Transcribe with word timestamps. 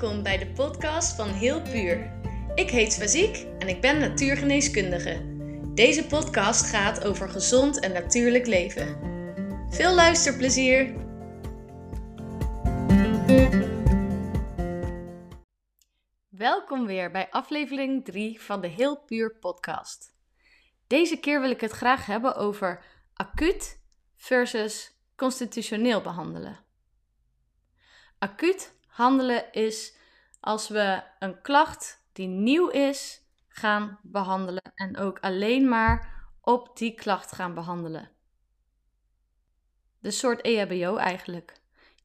Welkom 0.00 0.22
bij 0.22 0.38
de 0.38 0.46
podcast 0.46 1.16
van 1.16 1.28
Heel 1.28 1.62
Puur. 1.62 2.20
Ik 2.54 2.70
heet 2.70 2.92
Swaziek 2.92 3.46
en 3.58 3.68
ik 3.68 3.80
ben 3.80 3.98
natuurgeneeskundige. 3.98 5.22
Deze 5.74 6.06
podcast 6.06 6.66
gaat 6.66 7.04
over 7.04 7.28
gezond 7.28 7.80
en 7.80 7.92
natuurlijk 7.92 8.46
leven. 8.46 8.98
Veel 9.70 9.94
luisterplezier! 9.94 10.94
Welkom 16.28 16.86
weer 16.86 17.10
bij 17.10 17.30
aflevering 17.30 18.04
3 18.04 18.40
van 18.40 18.60
de 18.60 18.68
Heel 18.68 19.00
Puur 19.00 19.36
podcast. 19.38 20.14
Deze 20.86 21.20
keer 21.20 21.40
wil 21.40 21.50
ik 21.50 21.60
het 21.60 21.72
graag 21.72 22.06
hebben 22.06 22.34
over 22.34 22.84
acuut 23.14 23.80
versus 24.16 24.98
constitutioneel 25.14 26.00
behandelen. 26.00 26.64
Acuut 28.18 28.75
handelen 28.96 29.52
is 29.52 29.96
als 30.40 30.68
we 30.68 31.02
een 31.18 31.42
klacht 31.42 32.04
die 32.12 32.26
nieuw 32.26 32.68
is 32.68 33.22
gaan 33.48 33.98
behandelen 34.02 34.72
en 34.74 34.96
ook 34.96 35.18
alleen 35.20 35.68
maar 35.68 36.24
op 36.40 36.76
die 36.76 36.94
klacht 36.94 37.32
gaan 37.32 37.54
behandelen. 37.54 38.10
De 39.98 40.10
soort 40.10 40.40
EHBO 40.40 40.96
eigenlijk. 40.96 41.52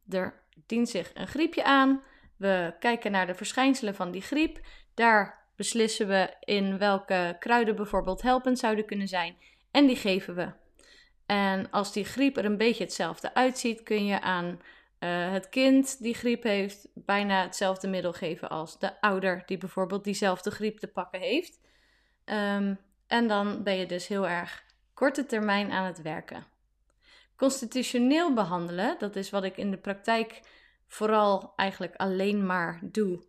Er 0.09 0.44
dient 0.66 0.90
zich 0.90 1.12
een 1.14 1.27
griepje 1.27 1.64
aan. 1.64 2.04
We 2.38 2.76
kijken 2.80 3.12
naar 3.12 3.28
de 3.28 3.36
verschijnselen 3.36 3.95
van 3.95 4.12
die 4.12 4.22
griep. 4.22 4.59
Daar 4.94 5.48
beslissen 5.55 6.08
we 6.08 6.34
in 6.39 6.78
welke 6.78 7.36
kruiden 7.39 7.76
bijvoorbeeld 7.76 8.22
helpend 8.22 8.59
zouden 8.59 8.86
kunnen 8.86 9.08
zijn. 9.08 9.36
En 9.72 9.86
die 9.86 9.95
geven 9.95 10.36
we. 10.36 10.52
En 11.26 11.70
als 11.70 11.94
die 11.94 12.05
griep 12.05 12.38
er 12.38 12.45
een 12.45 12.58
beetje 12.58 12.84
hetzelfde 12.84 13.34
uitziet, 13.34 13.84
kun 13.84 14.05
je 14.05 14.22
aan 14.22 14.59
uh, 15.04 15.32
het 15.32 15.50
kind 15.50 16.02
die 16.02 16.14
griep 16.14 16.44
heeft 16.44 16.88
bijna 16.94 17.42
hetzelfde 17.42 17.88
middel 17.88 18.14
geven 18.14 18.50
als 18.50 18.80
de 18.80 19.02
ouder 19.02 19.44
die 19.45 19.58
bijvoorbeeld 19.58 20.03
diezelfde 20.03 20.52
griep 20.52 20.78
te 20.78 20.88
pakken 20.88 21.20
heeft. 21.20 21.59
Um, 22.25 22.80
en 23.08 23.28
dan 23.28 23.64
ben 23.64 23.75
je 23.75 23.86
dus 23.86 24.08
heel 24.08 24.28
erg 24.28 24.64
korte 24.94 25.25
termijn 25.25 25.72
aan 25.72 25.86
het 25.86 26.02
werken. 26.02 26.45
Constitutioneel 27.36 28.34
behandelen, 28.34 28.95
dat 29.00 29.16
is 29.16 29.30
wat 29.30 29.44
ik 29.44 29.58
in 29.58 29.72
de 29.72 29.78
praktijk 29.78 30.42
vooral 30.88 31.53
eigenlijk 31.56 31.95
alleen 31.95 32.45
maar 32.45 32.80
doe. 32.84 33.23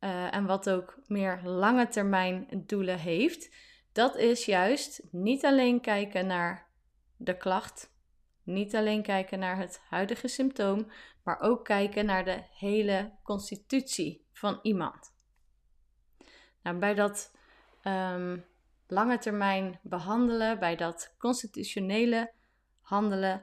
Uh, 0.00 0.34
en 0.34 0.46
wat 0.46 0.70
ook 0.70 0.98
meer 1.06 1.40
lange 1.44 1.88
termijn 1.88 2.46
doelen 2.66 2.98
heeft. 2.98 3.54
Dat 3.92 4.16
is 4.16 4.44
juist 4.44 5.02
niet 5.10 5.44
alleen 5.44 5.80
kijken 5.80 6.26
naar 6.26 6.66
de 7.16 7.36
klacht, 7.36 7.90
niet 8.52 8.76
alleen 8.76 9.02
kijken 9.02 9.38
naar 9.38 9.56
het 9.56 9.80
huidige 9.88 10.28
symptoom, 10.28 10.90
maar 11.22 11.40
ook 11.40 11.64
kijken 11.64 12.06
naar 12.06 12.24
de 12.24 12.42
hele 12.58 13.10
constitutie 13.22 14.26
van 14.32 14.58
iemand. 14.62 15.12
Nou, 16.62 16.76
bij 16.76 16.94
dat 16.94 17.32
um, 17.84 18.44
lange 18.86 19.18
termijn 19.18 19.78
behandelen, 19.82 20.58
bij 20.58 20.76
dat 20.76 21.14
constitutionele 21.18 22.32
handelen, 22.80 23.42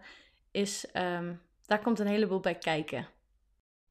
is, 0.52 0.88
um, 0.94 1.42
daar 1.66 1.82
komt 1.82 2.00
een 2.00 2.08
heleboel 2.08 2.40
bij 2.40 2.56
kijken. 2.56 3.08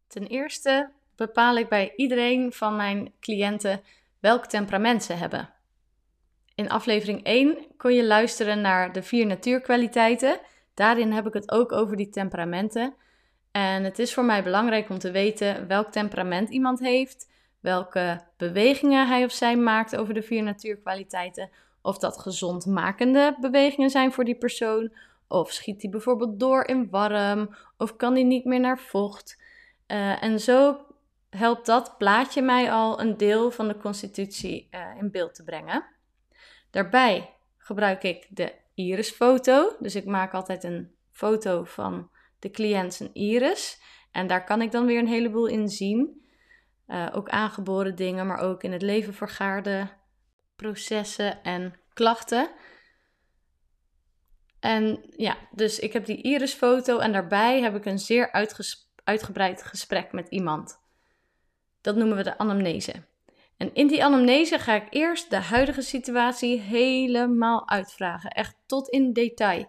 Ten 0.06 0.26
eerste 0.26 0.90
bepaal 1.16 1.56
ik 1.56 1.68
bij 1.68 1.92
iedereen 1.96 2.52
van 2.52 2.76
mijn 2.76 3.12
cliënten 3.20 3.82
welk 4.20 4.46
temperament 4.46 5.02
ze 5.02 5.12
hebben. 5.12 5.50
In 6.54 6.68
aflevering 6.70 7.24
1 7.24 7.66
kon 7.76 7.94
je 7.94 8.04
luisteren 8.04 8.60
naar 8.60 8.92
de 8.92 9.02
vier 9.02 9.26
natuurkwaliteiten. 9.26 10.40
Daarin 10.76 11.12
heb 11.12 11.26
ik 11.26 11.32
het 11.32 11.50
ook 11.50 11.72
over 11.72 11.96
die 11.96 12.08
temperamenten. 12.08 12.94
En 13.50 13.84
het 13.84 13.98
is 13.98 14.14
voor 14.14 14.24
mij 14.24 14.42
belangrijk 14.42 14.88
om 14.88 14.98
te 14.98 15.10
weten 15.10 15.66
welk 15.66 15.92
temperament 15.92 16.48
iemand 16.48 16.80
heeft, 16.80 17.30
welke 17.60 18.20
bewegingen 18.36 19.08
hij 19.08 19.24
of 19.24 19.32
zij 19.32 19.56
maakt 19.56 19.96
over 19.96 20.14
de 20.14 20.22
vier 20.22 20.42
natuurkwaliteiten. 20.42 21.50
Of 21.82 21.98
dat 21.98 22.18
gezondmakende 22.18 23.36
bewegingen 23.40 23.90
zijn 23.90 24.12
voor 24.12 24.24
die 24.24 24.34
persoon. 24.34 24.92
Of 25.28 25.52
schiet 25.52 25.82
hij 25.82 25.90
bijvoorbeeld 25.90 26.40
door 26.40 26.64
in 26.64 26.90
warm. 26.90 27.56
Of 27.76 27.96
kan 27.96 28.12
hij 28.12 28.24
niet 28.24 28.44
meer 28.44 28.60
naar 28.60 28.78
vocht. 28.78 29.42
Uh, 29.86 30.22
en 30.22 30.40
zo 30.40 30.80
helpt 31.30 31.66
dat 31.66 31.98
plaatje 31.98 32.42
mij 32.42 32.72
al 32.72 33.00
een 33.00 33.16
deel 33.16 33.50
van 33.50 33.68
de 33.68 33.76
constitutie 33.76 34.68
uh, 34.70 34.80
in 34.98 35.10
beeld 35.10 35.34
te 35.34 35.44
brengen. 35.44 35.84
Daarbij 36.70 37.34
gebruik 37.58 38.02
ik 38.02 38.26
de 38.30 38.64
irisfoto. 38.76 39.76
Dus 39.80 39.94
ik 39.94 40.04
maak 40.04 40.32
altijd 40.32 40.64
een 40.64 40.94
foto 41.12 41.64
van 41.64 42.10
de 42.38 42.50
cliënt 42.50 42.94
zijn 42.94 43.14
iris. 43.14 43.80
En 44.10 44.26
daar 44.26 44.44
kan 44.44 44.62
ik 44.62 44.72
dan 44.72 44.86
weer 44.86 44.98
een 44.98 45.06
heleboel 45.06 45.46
in 45.46 45.68
zien. 45.68 46.24
Uh, 46.86 47.08
ook 47.12 47.28
aangeboren 47.28 47.94
dingen, 47.94 48.26
maar 48.26 48.38
ook 48.38 48.62
in 48.62 48.72
het 48.72 48.82
leven 48.82 49.14
vergaarde 49.14 49.90
processen 50.56 51.42
en 51.42 51.80
klachten. 51.92 52.50
En 54.60 55.04
ja, 55.16 55.36
dus 55.50 55.78
ik 55.78 55.92
heb 55.92 56.04
die 56.06 56.22
irisfoto 56.22 56.98
en 56.98 57.12
daarbij 57.12 57.60
heb 57.60 57.74
ik 57.74 57.84
een 57.84 57.98
zeer 57.98 58.50
uitgebreid 59.04 59.62
gesprek 59.62 60.12
met 60.12 60.28
iemand. 60.28 60.80
Dat 61.80 61.96
noemen 61.96 62.16
we 62.16 62.22
de 62.22 62.38
anamnese. 62.38 63.04
En 63.56 63.74
in 63.74 63.86
die 63.86 64.04
anamnese 64.04 64.58
ga 64.58 64.74
ik 64.74 64.86
eerst 64.90 65.30
de 65.30 65.36
huidige 65.36 65.82
situatie 65.82 66.60
helemaal 66.60 67.68
uitvragen, 67.68 68.30
echt 68.30 68.56
tot 68.66 68.88
in 68.88 69.12
detail. 69.12 69.66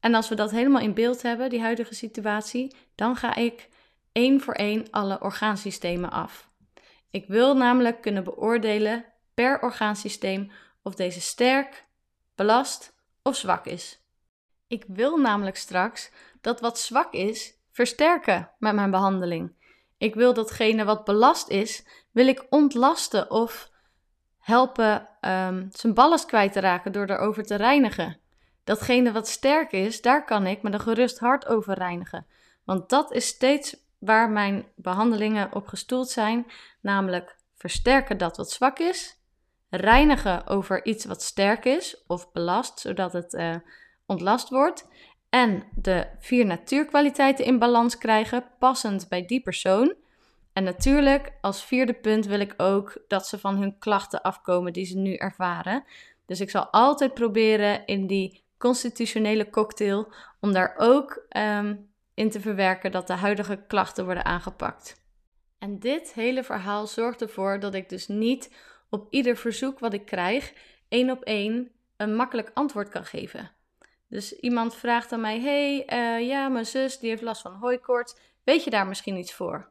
En 0.00 0.14
als 0.14 0.28
we 0.28 0.34
dat 0.34 0.50
helemaal 0.50 0.82
in 0.82 0.94
beeld 0.94 1.22
hebben, 1.22 1.50
die 1.50 1.60
huidige 1.60 1.94
situatie, 1.94 2.74
dan 2.94 3.16
ga 3.16 3.34
ik 3.34 3.68
één 4.12 4.40
voor 4.40 4.54
één 4.54 4.90
alle 4.90 5.20
orgaansystemen 5.20 6.10
af. 6.10 6.50
Ik 7.10 7.26
wil 7.26 7.56
namelijk 7.56 8.00
kunnen 8.00 8.24
beoordelen 8.24 9.04
per 9.34 9.62
orgaansysteem 9.62 10.50
of 10.82 10.94
deze 10.94 11.20
sterk, 11.20 11.86
belast 12.34 12.94
of 13.22 13.36
zwak 13.36 13.66
is. 13.66 14.00
Ik 14.66 14.84
wil 14.86 15.16
namelijk 15.16 15.56
straks 15.56 16.10
dat 16.40 16.60
wat 16.60 16.78
zwak 16.78 17.12
is 17.12 17.54
versterken 17.70 18.50
met 18.58 18.74
mijn 18.74 18.90
behandeling. 18.90 19.52
Ik 19.98 20.14
wil 20.14 20.34
datgene 20.34 20.84
wat 20.84 21.04
belast 21.04 21.48
is, 21.48 21.84
wil 22.12 22.26
ik 22.26 22.46
ontlasten 22.50 23.30
of 23.30 23.70
helpen 24.38 25.08
um, 25.20 25.68
zijn 25.72 25.94
ballast 25.94 26.26
kwijt 26.26 26.52
te 26.52 26.60
raken 26.60 26.92
door 26.92 27.06
erover 27.06 27.42
te 27.42 27.54
reinigen. 27.54 28.16
Datgene 28.64 29.12
wat 29.12 29.28
sterk 29.28 29.72
is, 29.72 30.00
daar 30.00 30.24
kan 30.24 30.46
ik 30.46 30.62
met 30.62 30.74
een 30.74 30.80
gerust 30.80 31.18
hart 31.18 31.46
over 31.46 31.74
reinigen. 31.74 32.26
Want 32.64 32.88
dat 32.88 33.12
is 33.12 33.26
steeds 33.26 33.76
waar 33.98 34.30
mijn 34.30 34.66
behandelingen 34.76 35.54
op 35.54 35.66
gestoeld 35.66 36.08
zijn, 36.08 36.46
namelijk 36.80 37.36
versterken 37.54 38.18
dat 38.18 38.36
wat 38.36 38.50
zwak 38.50 38.78
is, 38.78 39.20
reinigen 39.70 40.46
over 40.46 40.84
iets 40.84 41.04
wat 41.04 41.22
sterk 41.22 41.64
is 41.64 42.04
of 42.06 42.32
belast, 42.32 42.80
zodat 42.80 43.12
het 43.12 43.34
uh, 43.34 43.54
ontlast 44.06 44.48
wordt, 44.48 44.88
en 45.28 45.64
de 45.74 46.06
vier 46.18 46.46
natuurkwaliteiten 46.46 47.44
in 47.44 47.58
balans 47.58 47.98
krijgen, 47.98 48.44
passend 48.58 49.08
bij 49.08 49.26
die 49.26 49.42
persoon. 49.42 49.94
En 50.52 50.64
natuurlijk, 50.64 51.32
als 51.40 51.64
vierde 51.64 51.94
punt 51.94 52.26
wil 52.26 52.40
ik 52.40 52.54
ook 52.56 53.04
dat 53.08 53.26
ze 53.26 53.38
van 53.38 53.56
hun 53.56 53.78
klachten 53.78 54.22
afkomen 54.22 54.72
die 54.72 54.84
ze 54.84 54.98
nu 54.98 55.14
ervaren. 55.14 55.84
Dus 56.26 56.40
ik 56.40 56.50
zal 56.50 56.66
altijd 56.66 57.14
proberen 57.14 57.86
in 57.86 58.06
die 58.06 58.42
constitutionele 58.58 59.50
cocktail 59.50 60.12
om 60.40 60.52
daar 60.52 60.74
ook 60.78 61.26
um, 61.36 61.90
in 62.14 62.30
te 62.30 62.40
verwerken 62.40 62.92
dat 62.92 63.06
de 63.06 63.12
huidige 63.12 63.64
klachten 63.66 64.04
worden 64.04 64.24
aangepakt. 64.24 65.00
En 65.58 65.78
dit 65.78 66.12
hele 66.12 66.44
verhaal 66.44 66.86
zorgt 66.86 67.22
ervoor 67.22 67.60
dat 67.60 67.74
ik 67.74 67.88
dus 67.88 68.08
niet 68.08 68.50
op 68.90 69.06
ieder 69.10 69.36
verzoek 69.36 69.78
wat 69.78 69.92
ik 69.92 70.06
krijg, 70.06 70.52
één 70.88 71.10
op 71.10 71.22
één 71.22 71.70
een 71.96 72.14
makkelijk 72.16 72.50
antwoord 72.54 72.88
kan 72.88 73.04
geven. 73.04 73.50
Dus 74.08 74.32
iemand 74.32 74.74
vraagt 74.74 75.12
aan 75.12 75.20
mij: 75.20 75.40
hey, 75.40 75.86
uh, 75.92 76.28
ja, 76.28 76.48
mijn 76.48 76.66
zus 76.66 76.98
die 76.98 77.08
heeft 77.08 77.22
last 77.22 77.42
van 77.42 77.54
hooikoorts. 77.54 78.16
Weet 78.44 78.64
je 78.64 78.70
daar 78.70 78.86
misschien 78.86 79.16
iets 79.16 79.34
voor? 79.34 79.70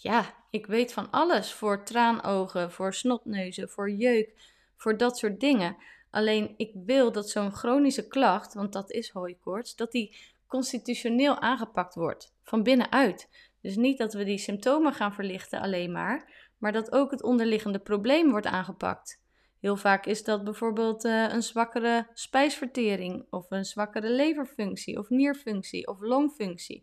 Ja, 0.00 0.34
ik 0.50 0.66
weet 0.66 0.92
van 0.92 1.10
alles. 1.10 1.52
Voor 1.52 1.84
traanogen, 1.84 2.72
voor 2.72 2.94
snotneuzen, 2.94 3.68
voor 3.68 3.90
jeuk, 3.90 4.30
voor 4.76 4.96
dat 4.96 5.18
soort 5.18 5.40
dingen. 5.40 5.76
Alleen 6.10 6.54
ik 6.56 6.72
wil 6.74 7.12
dat 7.12 7.30
zo'n 7.30 7.52
chronische 7.52 8.08
klacht, 8.08 8.54
want 8.54 8.72
dat 8.72 8.90
is 8.90 9.10
hooikoorts, 9.10 9.76
dat 9.76 9.92
die 9.92 10.16
constitutioneel 10.46 11.38
aangepakt 11.40 11.94
wordt, 11.94 12.32
van 12.42 12.62
binnenuit. 12.62 13.28
Dus 13.60 13.76
niet 13.76 13.98
dat 13.98 14.12
we 14.12 14.24
die 14.24 14.38
symptomen 14.38 14.92
gaan 14.92 15.14
verlichten 15.14 15.60
alleen 15.60 15.92
maar, 15.92 16.48
maar 16.58 16.72
dat 16.72 16.92
ook 16.92 17.10
het 17.10 17.22
onderliggende 17.22 17.78
probleem 17.78 18.30
wordt 18.30 18.46
aangepakt. 18.46 19.20
Heel 19.60 19.76
vaak 19.76 20.06
is 20.06 20.24
dat 20.24 20.44
bijvoorbeeld 20.44 21.04
uh, 21.04 21.32
een 21.32 21.42
zwakkere 21.42 22.06
spijsvertering 22.14 23.26
of 23.30 23.50
een 23.50 23.64
zwakkere 23.64 24.10
leverfunctie 24.10 24.98
of 24.98 25.08
nierfunctie 25.08 25.86
of 25.86 26.00
longfunctie. 26.00 26.82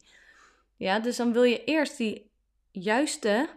Ja, 0.77 0.99
dus 0.99 1.17
dan 1.17 1.33
wil 1.33 1.43
je 1.43 1.63
eerst 1.63 1.97
die 1.97 2.29
juiste 2.81 3.49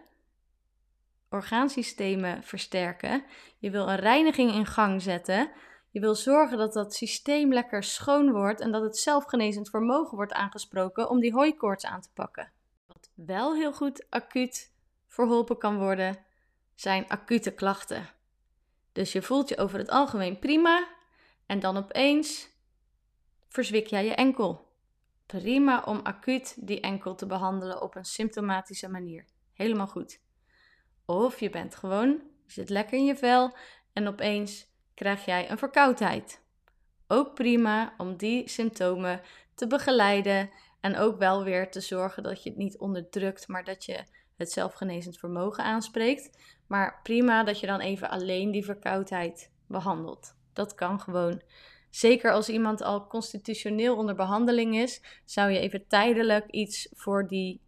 orgaansystemen 1.29 2.43
versterken. 2.43 3.23
Je 3.57 3.71
wil 3.71 3.89
een 3.89 3.99
reiniging 3.99 4.53
in 4.53 4.65
gang 4.65 5.01
zetten. 5.01 5.51
Je 5.91 5.99
wil 5.99 6.15
zorgen 6.15 6.57
dat 6.57 6.73
dat 6.73 6.93
systeem 6.93 7.53
lekker 7.53 7.83
schoon 7.83 8.31
wordt 8.31 8.61
en 8.61 8.71
dat 8.71 8.81
het 8.81 8.97
zelfgenezend 8.97 9.69
vermogen 9.69 10.15
wordt 10.15 10.33
aangesproken 10.33 11.09
om 11.09 11.19
die 11.19 11.33
hooikoorts 11.33 11.85
aan 11.85 12.01
te 12.01 12.09
pakken. 12.13 12.51
Wat 12.87 13.09
wel 13.13 13.55
heel 13.55 13.73
goed 13.73 14.05
acuut 14.09 14.71
verholpen 15.07 15.57
kan 15.57 15.77
worden, 15.77 16.17
zijn 16.75 17.07
acute 17.07 17.51
klachten. 17.51 18.09
Dus 18.91 19.11
je 19.11 19.21
voelt 19.21 19.49
je 19.49 19.57
over 19.57 19.79
het 19.79 19.89
algemeen 19.89 20.39
prima 20.39 20.87
en 21.45 21.59
dan 21.59 21.77
opeens 21.77 22.49
verzwik 23.47 23.87
jij 23.87 24.05
je 24.05 24.15
enkel. 24.15 24.68
Prima 25.37 25.83
om 25.85 25.99
acuut 26.03 26.67
die 26.67 26.79
enkel 26.79 27.15
te 27.15 27.25
behandelen 27.25 27.81
op 27.81 27.95
een 27.95 28.05
symptomatische 28.05 28.89
manier. 28.89 29.25
Helemaal 29.53 29.87
goed. 29.87 30.21
Of 31.05 31.39
je 31.39 31.49
bent 31.49 31.75
gewoon, 31.75 32.09
je 32.45 32.51
zit 32.51 32.69
lekker 32.69 32.97
in 32.97 33.05
je 33.05 33.15
vel 33.15 33.57
en 33.93 34.07
opeens 34.07 34.67
krijg 34.93 35.25
jij 35.25 35.51
een 35.51 35.57
verkoudheid. 35.57 36.41
Ook 37.07 37.33
prima 37.33 37.93
om 37.97 38.17
die 38.17 38.49
symptomen 38.49 39.21
te 39.55 39.67
begeleiden 39.67 40.49
en 40.79 40.97
ook 40.97 41.17
wel 41.17 41.43
weer 41.43 41.71
te 41.71 41.81
zorgen 41.81 42.23
dat 42.23 42.43
je 42.43 42.49
het 42.49 42.57
niet 42.57 42.77
onderdrukt, 42.77 43.47
maar 43.47 43.63
dat 43.63 43.85
je 43.85 44.03
het 44.37 44.51
zelfgenezend 44.51 45.17
vermogen 45.17 45.63
aanspreekt. 45.63 46.37
Maar 46.67 46.99
prima 47.03 47.43
dat 47.43 47.59
je 47.59 47.67
dan 47.67 47.79
even 47.79 48.09
alleen 48.09 48.51
die 48.51 48.65
verkoudheid 48.65 49.51
behandelt. 49.67 50.35
Dat 50.53 50.75
kan 50.75 50.99
gewoon. 50.99 51.41
Zeker 51.89 52.31
als 52.31 52.49
iemand 52.49 52.81
al 52.81 53.07
constitutioneel 53.07 53.95
onder 53.95 54.15
behandeling 54.15 54.75
is, 54.75 55.21
zou 55.25 55.51
je 55.51 55.59
even 55.59 55.87
tijdelijk 55.87 56.51
iets 56.51 56.87
voor 56.91 57.27
die 57.27 57.61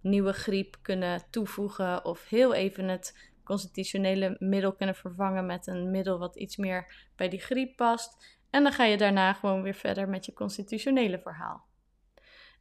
nieuwe 0.00 0.32
griep 0.32 0.76
kunnen 0.82 1.22
toevoegen 1.30 2.04
of 2.04 2.28
heel 2.28 2.54
even 2.54 2.88
het 2.88 3.30
constitutionele 3.44 4.36
middel 4.38 4.72
kunnen 4.72 4.94
vervangen 4.94 5.46
met 5.46 5.66
een 5.66 5.90
middel 5.90 6.18
wat 6.18 6.36
iets 6.36 6.56
meer 6.56 7.10
bij 7.16 7.28
die 7.28 7.40
griep 7.40 7.76
past. 7.76 8.36
En 8.50 8.62
dan 8.62 8.72
ga 8.72 8.84
je 8.84 8.96
daarna 8.96 9.32
gewoon 9.32 9.62
weer 9.62 9.74
verder 9.74 10.08
met 10.08 10.26
je 10.26 10.32
constitutionele 10.32 11.18
verhaal. 11.18 11.64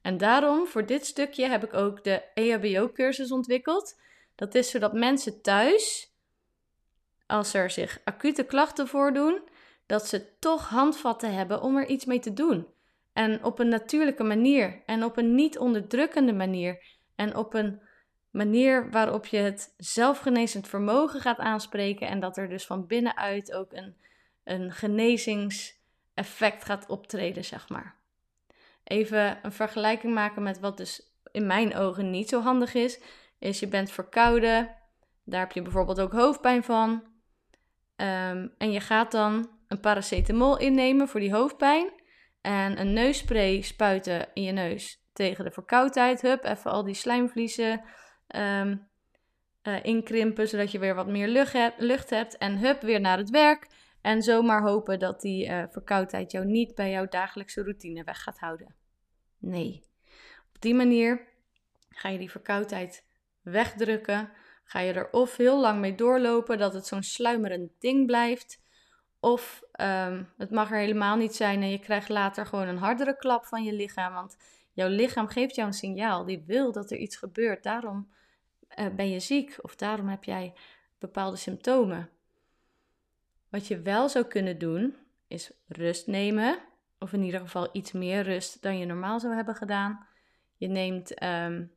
En 0.02 0.18
daarom, 0.18 0.68
voor 0.68 0.86
dit 0.86 1.06
stukje, 1.06 1.48
heb 1.48 1.64
ik 1.64 1.74
ook 1.74 2.04
de 2.04 2.24
EHBO-cursus 2.34 3.32
ontwikkeld. 3.32 4.02
Dat 4.36 4.56
is 4.56 4.70
zodat 4.70 4.94
mensen 4.94 5.42
thuis, 5.42 6.14
als 7.26 7.54
er 7.54 7.70
zich 7.70 8.02
acute 8.04 8.44
klachten 8.44 8.88
voordoen, 8.88 9.50
dat 9.86 10.08
ze 10.08 10.38
toch 10.40 10.70
handvatten 10.70 11.34
hebben 11.34 11.62
om 11.62 11.78
er 11.78 11.88
iets 11.88 12.06
mee 12.06 12.20
te 12.20 12.34
doen. 12.34 12.68
En 13.14 13.44
op 13.44 13.60
een 13.60 13.70
natuurlijke 13.70 14.24
manier 14.24 14.82
en 14.86 15.04
op 15.04 15.18
een 15.18 15.36
niet 15.36 15.58
onderdrukkende 15.58 16.34
manier 16.34 16.84
en 17.16 17.36
op 17.36 17.54
een 17.54 17.82
manier 18.32 18.92
waarop 18.92 19.26
je 19.26 19.38
het 19.38 19.74
zelfgenezend 19.78 20.68
vermogen 20.68 21.22
gaat 21.22 21.38
aanspreken 21.38 22.08
en 22.08 22.20
dat 22.20 22.38
er 22.38 22.50
dus 22.50 22.66
van 22.66 22.88
binnenuit 22.88 23.54
ook 23.54 23.74
een, 23.74 23.96
een 24.44 24.72
genezingseffect 24.72 26.66
gaat 26.66 26.90
optreden, 26.90 27.46
zeg 27.46 27.70
maar. 27.70 27.96
Even 28.84 29.40
een 29.42 29.52
vergelijking 29.52 30.14
maken 30.14 30.44
met 30.44 30.60
wat 30.60 30.78
dus 30.78 31.14
in 31.32 31.46
mijn 31.46 31.76
ogen 31.76 32.10
niet 32.10 32.30
zo 32.30 32.42
handig 32.42 32.74
is, 32.74 33.00
is 33.40 33.60
je 33.60 33.68
bent 33.68 33.92
verkouden, 33.92 34.76
daar 35.24 35.40
heb 35.40 35.52
je 35.52 35.62
bijvoorbeeld 35.62 36.00
ook 36.00 36.12
hoofdpijn 36.12 36.64
van. 36.64 37.04
Ehm, 37.96 38.48
en 38.58 38.72
je 38.72 38.80
gaat 38.80 39.12
dan 39.12 39.50
een 39.68 39.80
paracetamol 39.80 40.60
innemen 40.60 41.08
voor 41.08 41.20
die 41.20 41.34
hoofdpijn 41.34 41.92
en 42.42 42.80
een 42.80 42.94
neusspray 42.94 43.62
spuiten 43.62 44.28
in 44.34 44.44
je 44.44 44.52
neus 44.52 45.04
tegen 45.14 45.44
de 45.44 45.52
verkoudheid. 45.52 46.22
Hup, 46.22 46.44
even 46.44 46.72
al 46.72 46.84
die 46.84 46.94
slijmvliezen 46.94 47.84
um, 48.36 48.88
inkrimpen, 49.82 50.48
zodat 50.48 50.72
je 50.72 50.80
weer 50.80 50.96
wat 50.96 51.08
meer 51.08 51.28
lucht, 51.28 51.54
hebt, 51.54 51.80
lucht 51.80 52.10
hebt. 52.10 52.38
En 52.38 52.58
hup, 52.58 52.82
weer 52.82 53.00
naar 53.00 53.18
het 53.18 53.30
werk. 53.30 53.68
En 54.02 54.22
zomaar 54.22 54.62
hopen 54.62 55.00
dat 55.00 55.22
die 55.22 55.48
uh, 55.48 55.64
verkoudheid 55.70 56.32
jou 56.32 56.46
niet 56.46 56.76
bij 56.76 56.92
jouw 56.92 57.08
dagelijkse 57.08 57.62
routine 57.62 58.04
weg 58.04 58.22
gaat 58.24 58.40
houden. 58.40 58.76
Nee. 59.38 59.84
Op 60.54 60.62
die 60.62 60.74
manier 60.74 61.28
ga 61.90 62.10
je 62.10 62.18
die 62.18 62.32
verkoudheid 62.32 63.06
wegdrukken. 63.42 64.30
Ga 64.64 64.80
je 64.80 64.94
er 64.94 65.10
of 65.12 65.38
heel 65.38 65.60
lang 65.60 65.80
mee 65.80 65.96
doorlopen 65.96 66.58
dat 66.58 66.74
het 66.74 66.86
zo'n 66.86 67.04
sluimerend 67.04 67.72
ding 67.80 68.06
blijft. 68.06 68.64
Of 69.26 69.64
um, 69.82 70.30
het 70.38 70.52
mag 70.52 70.72
er 70.72 70.78
helemaal 70.78 71.16
niet 71.16 71.36
zijn 71.36 71.62
en 71.62 71.70
je 71.70 71.80
krijgt 71.80 72.10
later 72.10 72.46
gewoon 72.46 72.68
een 72.68 72.78
hardere 72.78 73.16
klap 73.18 73.46
van 73.46 73.64
je 73.64 73.74
lichaam. 73.74 74.14
Want 74.14 74.38
jouw 74.74 74.88
lichaam 74.88 75.28
geeft 75.28 75.56
jou 75.56 75.68
een 75.68 75.74
signaal. 75.74 76.26
Die 76.26 76.44
wil 76.48 76.72
dat 76.72 76.92
er 76.92 76.98
iets 76.98 77.16
gebeurt. 77.16 77.64
Daarom 77.64 78.12
uh, 78.80 78.86
ben 78.96 79.10
je 79.10 79.20
ziek 79.20 79.58
of 79.62 79.76
daarom 79.76 80.08
heb 80.08 80.24
jij 80.24 80.54
bepaalde 81.00 81.38
symptomen. 81.38 82.10
Wat 83.50 83.68
je 83.68 83.82
wel 83.82 84.10
zou 84.10 84.26
kunnen 84.26 84.58
doen, 84.58 84.96
is 85.28 85.52
rust 85.68 86.08
nemen. 86.08 86.60
Of 87.00 87.14
in 87.14 87.24
ieder 87.24 87.40
geval 87.40 87.70
iets 87.72 87.92
meer 87.92 88.22
rust 88.22 88.62
dan 88.62 88.78
je 88.78 88.86
normaal 88.86 89.20
zou 89.20 89.36
hebben 89.36 89.56
gedaan. 89.56 90.08
Je 90.58 90.68
neemt 90.68 91.24
um, 91.24 91.72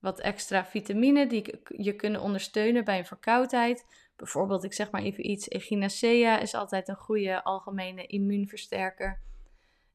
wat 0.00 0.20
extra 0.20 0.64
vitamine 0.64 1.26
die 1.26 1.62
je 1.76 1.96
kunnen 1.96 2.20
ondersteunen 2.20 2.84
bij 2.84 2.98
een 2.98 3.06
verkoudheid. 3.06 3.84
Bijvoorbeeld, 4.16 4.64
ik 4.64 4.72
zeg 4.72 4.90
maar 4.90 5.02
even 5.02 5.30
iets, 5.30 5.48
echinacea 5.48 6.38
is 6.38 6.54
altijd 6.54 6.88
een 6.88 6.96
goede 6.96 7.44
algemene 7.44 8.06
immuunversterker. 8.06 9.20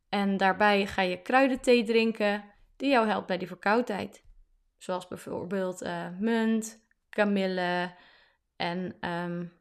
En 0.10 0.38
daarbij 0.38 0.86
ga 0.88 1.02
je 1.02 1.22
kruidenthee 1.22 1.84
drinken 1.84 2.44
die 2.76 2.90
jou 2.90 3.08
helpt 3.08 3.28
bij 3.28 3.38
die 3.38 3.48
verkoudheid. 3.48 4.24
Zoals 4.78 5.08
bijvoorbeeld 5.08 5.82
uh, 5.82 6.08
munt, 6.20 6.86
kamille 7.10 7.96
en 8.56 9.10
um, 9.10 9.54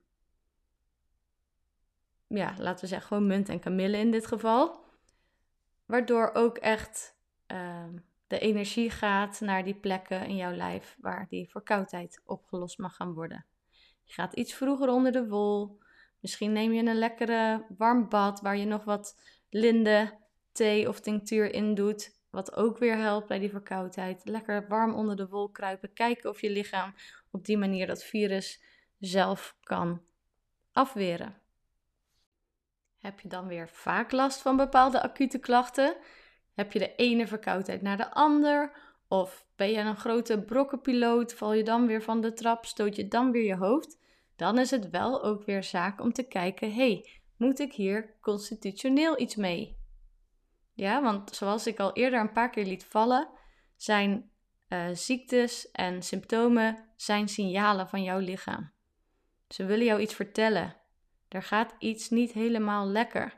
ja, 2.26 2.54
laten 2.58 2.80
we 2.80 2.86
zeggen 2.86 3.08
gewoon 3.08 3.26
munt 3.26 3.48
en 3.48 3.60
kamille 3.60 3.96
in 3.96 4.10
dit 4.10 4.26
geval. 4.26 4.84
Waardoor 5.86 6.30
ook 6.32 6.58
echt 6.58 7.16
um, 7.46 8.04
de 8.26 8.38
energie 8.38 8.90
gaat 8.90 9.40
naar 9.40 9.64
die 9.64 9.74
plekken 9.74 10.26
in 10.26 10.36
jouw 10.36 10.52
lijf 10.52 10.96
waar 11.00 11.26
die 11.28 11.50
verkoudheid 11.50 12.22
opgelost 12.24 12.78
mag 12.78 12.94
gaan 12.96 13.14
worden. 13.14 13.44
Je 14.08 14.14
gaat 14.14 14.34
iets 14.34 14.54
vroeger 14.54 14.88
onder 14.88 15.12
de 15.12 15.28
wol. 15.28 15.78
Misschien 16.20 16.52
neem 16.52 16.72
je 16.72 16.82
een 16.82 16.98
lekkere 16.98 17.66
warm 17.78 18.08
bad 18.08 18.40
waar 18.40 18.56
je 18.56 18.64
nog 18.64 18.84
wat 18.84 19.20
linde, 19.50 20.18
thee 20.52 20.88
of 20.88 21.00
tinctuur 21.00 21.52
in 21.52 21.74
doet. 21.74 22.16
Wat 22.30 22.54
ook 22.54 22.78
weer 22.78 22.96
helpt 22.96 23.28
bij 23.28 23.38
die 23.38 23.50
verkoudheid. 23.50 24.20
Lekker 24.24 24.68
warm 24.68 24.94
onder 24.94 25.16
de 25.16 25.28
wol 25.28 25.50
kruipen. 25.50 25.92
Kijken 25.92 26.30
of 26.30 26.40
je 26.40 26.50
lichaam 26.50 26.94
op 27.30 27.44
die 27.44 27.58
manier 27.58 27.86
dat 27.86 28.04
virus 28.04 28.62
zelf 28.98 29.56
kan 29.62 30.02
afweren. 30.72 31.40
Heb 32.98 33.20
je 33.20 33.28
dan 33.28 33.46
weer 33.46 33.68
vaak 33.68 34.12
last 34.12 34.40
van 34.40 34.56
bepaalde 34.56 35.02
acute 35.02 35.38
klachten? 35.38 35.96
Heb 36.54 36.72
je 36.72 36.78
de 36.78 36.94
ene 36.94 37.26
verkoudheid 37.26 37.82
naar 37.82 37.96
de 37.96 38.12
ander? 38.12 38.72
Of 39.08 39.46
ben 39.56 39.70
je 39.70 39.78
een 39.78 39.96
grote 39.96 40.42
brokkenpiloot? 40.42 41.34
Val 41.34 41.52
je 41.52 41.62
dan 41.62 41.86
weer 41.86 42.02
van 42.02 42.20
de 42.20 42.32
trap? 42.32 42.66
Stoot 42.66 42.96
je 42.96 43.08
dan 43.08 43.30
weer 43.30 43.44
je 43.44 43.56
hoofd? 43.56 43.98
Dan 44.36 44.58
is 44.58 44.70
het 44.70 44.90
wel 44.90 45.24
ook 45.24 45.44
weer 45.44 45.62
zaak 45.62 46.00
om 46.00 46.12
te 46.12 46.22
kijken: 46.22 46.74
hey, 46.74 47.08
moet 47.36 47.58
ik 47.58 47.72
hier 47.72 48.14
constitutioneel 48.20 49.20
iets 49.20 49.36
mee? 49.36 49.76
Ja, 50.74 51.02
want 51.02 51.34
zoals 51.34 51.66
ik 51.66 51.78
al 51.78 51.92
eerder 51.92 52.20
een 52.20 52.32
paar 52.32 52.50
keer 52.50 52.64
liet 52.64 52.84
vallen, 52.84 53.28
zijn 53.76 54.30
uh, 54.68 54.86
ziektes 54.92 55.70
en 55.70 56.02
symptomen 56.02 56.88
zijn 56.96 57.28
signalen 57.28 57.88
van 57.88 58.02
jouw 58.02 58.18
lichaam. 58.18 58.72
Ze 59.48 59.64
willen 59.64 59.84
jou 59.84 60.00
iets 60.00 60.14
vertellen. 60.14 60.76
Er 61.28 61.42
gaat 61.42 61.74
iets 61.78 62.10
niet 62.10 62.32
helemaal 62.32 62.86
lekker. 62.86 63.36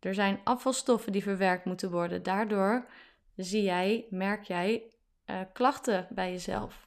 Er 0.00 0.14
zijn 0.14 0.40
afvalstoffen 0.44 1.12
die 1.12 1.22
verwerkt 1.22 1.64
moeten 1.64 1.90
worden. 1.90 2.22
Daardoor 2.22 2.90
zie 3.36 3.62
jij, 3.62 4.06
merk 4.10 4.44
jij 4.44 4.95
uh, 5.26 5.40
klachten 5.52 6.08
bij 6.10 6.30
jezelf. 6.30 6.86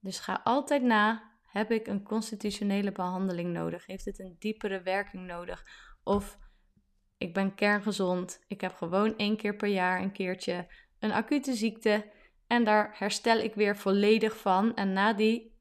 Dus 0.00 0.18
ga 0.18 0.40
altijd 0.44 0.82
na: 0.82 1.32
heb 1.42 1.70
ik 1.70 1.86
een 1.86 2.02
constitutionele 2.02 2.92
behandeling 2.92 3.52
nodig? 3.52 3.86
Heeft 3.86 4.04
het 4.04 4.18
een 4.18 4.36
diepere 4.38 4.82
werking 4.82 5.26
nodig? 5.26 5.66
Of 6.02 6.38
ik 7.18 7.34
ben 7.34 7.54
kerngezond, 7.54 8.44
ik 8.46 8.60
heb 8.60 8.74
gewoon 8.74 9.16
één 9.16 9.36
keer 9.36 9.56
per 9.56 9.68
jaar 9.68 10.00
een 10.00 10.12
keertje 10.12 10.66
een 10.98 11.12
acute 11.12 11.54
ziekte 11.54 12.12
en 12.46 12.64
daar 12.64 12.94
herstel 12.98 13.38
ik 13.38 13.54
weer 13.54 13.76
volledig 13.76 14.36
van. 14.36 14.74
En 14.74 14.92
na 14.92 15.12
die 15.12 15.58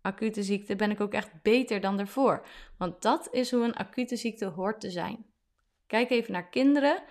acute 0.00 0.42
ziekte 0.42 0.76
ben 0.76 0.90
ik 0.90 1.00
ook 1.00 1.12
echt 1.12 1.42
beter 1.42 1.80
dan 1.80 1.96
daarvoor. 1.96 2.46
Want 2.78 3.02
dat 3.02 3.28
is 3.32 3.50
hoe 3.50 3.64
een 3.64 3.76
acute 3.76 4.16
ziekte 4.16 4.44
hoort 4.44 4.80
te 4.80 4.90
zijn. 4.90 5.26
Kijk 5.86 6.10
even 6.10 6.32
naar 6.32 6.48
kinderen. 6.48 7.02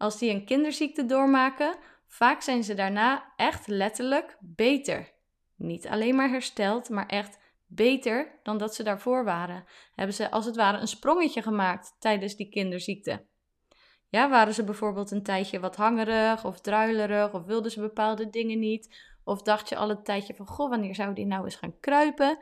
Als 0.00 0.18
die 0.18 0.30
een 0.30 0.44
kinderziekte 0.44 1.06
doormaken, 1.06 1.76
vaak 2.06 2.42
zijn 2.42 2.64
ze 2.64 2.74
daarna 2.74 3.32
echt 3.36 3.66
letterlijk 3.66 4.36
beter. 4.40 5.12
Niet 5.56 5.88
alleen 5.88 6.14
maar 6.14 6.28
hersteld, 6.28 6.88
maar 6.88 7.06
echt 7.06 7.38
beter 7.66 8.38
dan 8.42 8.58
dat 8.58 8.74
ze 8.74 8.82
daarvoor 8.82 9.24
waren. 9.24 9.64
Hebben 9.94 10.14
ze 10.14 10.30
als 10.30 10.44
het 10.44 10.56
ware 10.56 10.78
een 10.78 10.88
sprongetje 10.88 11.42
gemaakt 11.42 11.96
tijdens 11.98 12.36
die 12.36 12.48
kinderziekte. 12.48 13.26
Ja, 14.08 14.28
waren 14.28 14.54
ze 14.54 14.64
bijvoorbeeld 14.64 15.10
een 15.10 15.22
tijdje 15.22 15.60
wat 15.60 15.76
hangerig 15.76 16.44
of 16.44 16.60
druilerig 16.60 17.34
of 17.34 17.44
wilden 17.44 17.70
ze 17.70 17.80
bepaalde 17.80 18.30
dingen 18.30 18.58
niet 18.58 18.96
of 19.24 19.42
dacht 19.42 19.68
je 19.68 19.76
al 19.76 19.90
een 19.90 20.02
tijdje 20.02 20.34
van, 20.34 20.46
goh, 20.46 20.70
wanneer 20.70 20.94
zou 20.94 21.14
die 21.14 21.26
nou 21.26 21.44
eens 21.44 21.56
gaan 21.56 21.80
kruipen? 21.80 22.38